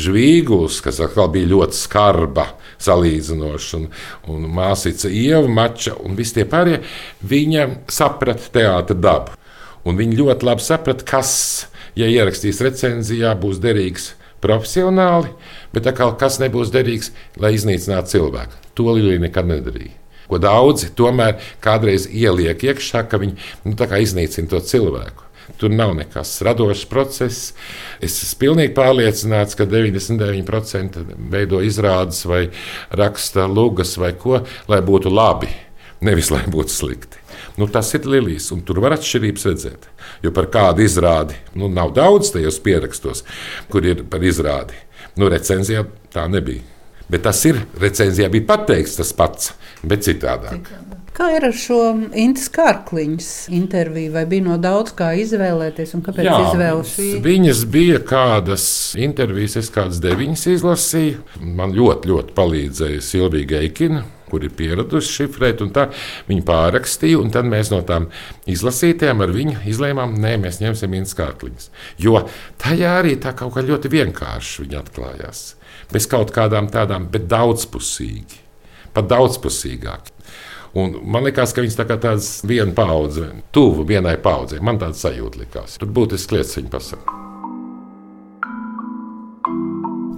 Žvīgulas, 0.00 0.78
kas 0.80 1.02
atkal 1.04 1.28
bija 1.34 1.50
ļoti 1.50 1.76
skarba 1.76 2.46
salīdzinoši, 2.80 3.74
un, 3.76 3.84
un 4.32 4.48
māsīca 4.56 5.12
Ieva 5.12 5.44
mača, 5.44 5.92
un 6.00 6.16
visi 6.16 6.38
tie 6.38 6.46
pārējie, 6.48 6.80
viņa 7.20 7.68
saprata 7.92 8.48
teātra 8.56 8.96
dabu. 8.96 9.36
Un 9.84 10.00
viņi 10.00 10.16
ļoti 10.22 10.48
labi 10.48 10.64
saprata, 10.64 11.04
kas, 11.04 11.36
ja 11.92 12.08
ierakstīs 12.08 12.64
recenzijā, 12.64 13.36
būs 13.36 13.60
derīgs 13.60 14.14
profesionāli, 14.40 15.34
bet 15.76 15.92
atkal 15.92 16.16
kas 16.16 16.40
nebūs 16.40 16.72
derīgs, 16.72 17.12
lai 17.36 17.58
iznīcinātu 17.60 18.16
cilvēku. 18.16 18.68
To 18.72 18.88
Lilija 18.96 19.20
nekad 19.28 19.52
nedarīja 19.52 19.99
ko 20.30 20.40
daudzi 20.42 20.92
tomēr 20.96 21.40
kādreiz 21.64 22.06
ieliek 22.06 22.62
iekšā, 22.70 23.04
ka 23.10 23.20
viņi 23.20 23.36
nu, 23.66 23.74
iznīcina 23.76 24.50
to 24.50 24.62
cilvēku. 24.64 25.26
Tur 25.58 25.72
nav 25.74 25.94
nekas 25.98 26.38
radošs 26.46 26.86
process. 26.88 27.52
Es 28.00 28.18
esmu 28.22 28.38
pilnīgi 28.44 28.74
pārliecināts, 28.76 29.56
ka 29.58 29.66
99% 29.68 31.00
veido 31.32 31.60
izrādes 31.66 32.22
vai 32.28 32.46
raksta 32.96 33.48
lugas 33.50 33.96
vai 34.00 34.12
ko, 34.16 34.44
lai 34.70 34.80
būtu 34.86 35.12
labi, 35.12 35.50
nevis 36.06 36.30
lai 36.32 36.44
būtu 36.48 36.74
slikti. 36.74 37.20
Nu, 37.58 37.66
tas 37.68 37.90
ir 37.96 38.06
Lilijas, 38.08 38.48
un 38.54 38.62
tur 38.64 38.80
var 38.80 38.94
atšķirības 38.96 39.46
redzēt. 39.50 39.88
Jo 40.24 40.32
par 40.36 40.48
kādu 40.52 40.84
izrādi 40.86 41.36
nu, 41.58 41.68
nav 41.68 41.92
daudz 41.96 42.32
tajos 42.32 42.60
pierakstos, 42.64 43.24
kur 43.72 43.84
ir 43.84 44.04
par 44.08 44.24
izrādi. 44.24 44.76
Nu, 45.18 45.28
recenzijā 45.32 45.84
tā 46.14 46.28
nebija. 46.30 46.62
Bet 47.10 47.26
tas 47.26 47.42
ir 47.48 47.64
recenzijā 47.80 48.30
bija 48.30 48.46
pateikts 48.52 49.00
tas 49.00 49.12
pats, 49.16 49.52
bet 49.82 50.06
citādāk. 50.06 50.70
Kā 51.20 51.26
ir 51.34 51.44
ar 51.44 51.56
šo 51.56 51.78
Intas 52.16 52.46
Kārkliņas 52.54 53.50
interviju? 53.52 54.12
Vai 54.14 54.22
bija 54.30 54.46
no 54.46 54.54
daudz 54.62 54.94
kā 54.96 55.10
izvēlēties, 55.20 55.96
un 55.98 56.04
kāpēc 56.06 56.28
izvēlēties 56.30 56.94
šī? 56.94 57.08
Viņas 57.26 57.64
bija 57.74 57.98
kādas 58.08 58.64
intervijas, 58.96 59.58
es 59.60 59.68
kādas 59.74 60.00
deviņas 60.00 60.46
izlasīju. 60.54 61.26
Man 61.58 61.74
ļoti, 61.76 62.12
ļoti 62.14 62.34
palīdzēja 62.38 63.04
Silvija 63.04 63.56
Geikina 63.56 64.06
kur 64.30 64.44
ir 64.46 64.52
pieradusi 64.54 65.10
šifrēt, 65.10 65.58
un 65.64 65.72
tā 65.74 65.88
viņa 66.30 66.44
pārrakstīja. 66.46 67.20
Tad 67.34 67.48
mēs 67.50 67.72
no 67.74 67.82
tām 67.86 68.06
izlasītēm 68.50 69.24
ar 69.26 69.34
viņu 69.34 69.64
izlēmām, 69.72 70.14
nē, 70.22 70.36
mēs 70.44 70.62
ņemsim 70.62 70.94
īņas 71.00 71.16
kārkliņas. 71.18 71.70
Jo 71.98 72.22
tajā 72.62 72.98
arī 73.02 73.16
tā 73.20 73.34
kaut 73.36 73.56
kā 73.56 73.66
ļoti 73.66 73.90
vienkārši 73.98 74.64
viņa 74.64 74.84
atklājās 74.84 75.48
bez 75.92 76.06
kaut 76.10 76.32
kādām 76.34 76.70
tādām, 76.72 77.08
bet 77.10 77.28
daudzpusīgi, 77.30 78.40
pat 78.94 79.10
daudzpusīgāk. 79.10 80.12
Un 80.78 80.94
man 81.02 81.26
liekas, 81.26 81.50
ka 81.50 81.64
viņas 81.64 81.78
tā 81.80 81.86
kā 81.88 81.96
tādas 81.98 82.28
viena 82.46 82.70
paudze, 82.74 83.26
tuvu 83.54 83.82
vienai 83.88 84.14
paudzei. 84.22 84.60
Man 84.62 84.78
tāds 84.78 85.02
sajūta 85.02 85.42
likās. 85.42 85.74
Tur 85.80 85.90
būtiski 85.90 86.36
lietas 86.36 86.56
viņa 86.60 86.70
pasaka. 86.70 87.18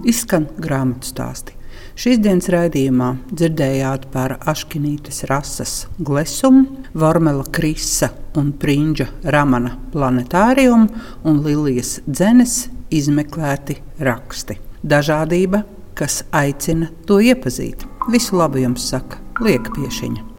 Izskan 0.05 0.49
grāmatu 0.61 1.09
stāstī. 1.09 1.55
Šīs 1.97 2.19
dienas 2.21 2.49
raidījumā 2.49 3.11
dzirdējāt 3.29 4.07
par 4.13 4.35
Aškinītes 4.49 5.23
rases 5.29 5.73
glesumu, 6.01 6.65
Vormela 6.97 7.45
Krisa 7.53 8.09
un 8.37 8.51
Prinča 8.57 9.07
Ramana 9.23 9.75
planetāriumu 9.93 10.89
un 11.29 11.41
Lilijas 11.45 11.99
dzenes 12.09 12.63
izmeklēti 12.93 13.77
raksti 14.01 14.57
Dažādība, 14.83 15.63
kas 15.95 16.23
aicina 16.35 16.89
to 17.07 17.21
iepazīt. 17.23 17.85
Visu 18.11 18.35
labu 18.35 18.59
jums 18.59 18.83
saka 18.91 19.21
Lieka 19.39 19.71
Piešiņa. 19.77 20.29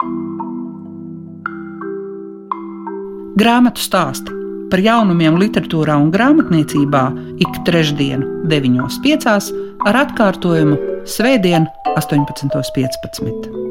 Grāmatu 3.35 3.83
stāsti 3.83 4.31
par 4.71 4.81
jaunumiem 4.85 5.35
literatūrā 5.41 5.97
un 5.99 6.13
grāmatniecībā 6.13 7.03
ik 7.43 7.61
trešdien, 7.67 8.23
9.5. 8.51 9.51
ar 9.89 10.01
atkārtojumu 10.05 10.79
Svētdien, 11.05 11.69
18.15. 11.97 13.64